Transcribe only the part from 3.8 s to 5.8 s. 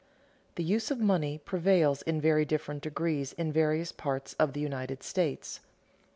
parts of the United States.